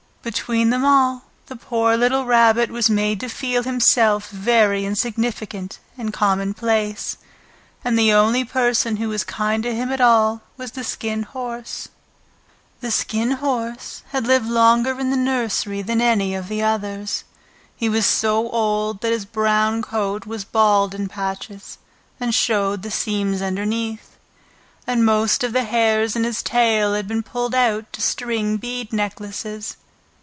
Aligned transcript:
Between 0.23 0.69
them 0.69 0.85
all 0.85 1.23
the 1.47 1.55
poor 1.55 1.97
little 1.97 2.25
Rabbit 2.25 2.69
was 2.69 2.91
made 2.91 3.19
to 3.21 3.27
feel 3.27 3.63
himself 3.63 4.29
very 4.29 4.85
insignificant 4.85 5.79
and 5.97 6.13
commonplace, 6.13 7.17
and 7.83 7.97
the 7.97 8.13
only 8.13 8.45
person 8.45 8.97
who 8.97 9.09
was 9.09 9.23
kind 9.23 9.63
to 9.63 9.73
him 9.73 9.91
at 9.91 9.99
all 9.99 10.43
was 10.57 10.73
the 10.73 10.83
Skin 10.83 11.23
Horse. 11.23 11.87
The 12.81 12.91
Skin 12.91 13.31
Horse 13.31 14.03
had 14.11 14.27
lived 14.27 14.45
longer 14.45 14.99
in 14.99 15.09
the 15.09 15.17
nursery 15.17 15.81
than 15.81 15.99
any 15.99 16.35
of 16.35 16.49
the 16.49 16.61
others. 16.61 17.23
He 17.75 17.89
was 17.89 18.05
so 18.05 18.47
old 18.51 19.01
that 19.01 19.11
his 19.11 19.25
brown 19.25 19.81
coat 19.81 20.27
was 20.27 20.45
bald 20.45 20.93
in 20.93 21.07
patches 21.07 21.79
and 22.19 22.35
showed 22.35 22.83
the 22.83 22.91
seams 22.91 23.41
underneath, 23.41 24.17
and 24.85 25.03
most 25.03 25.43
of 25.43 25.51
the 25.51 25.63
hairs 25.63 26.15
in 26.15 26.25
his 26.25 26.43
tail 26.43 26.93
had 26.93 27.07
been 27.07 27.23
pulled 27.23 27.55
out 27.55 27.91
to 27.93 28.01
string 28.03 28.57
bead 28.57 28.93
necklaces. 28.93 29.77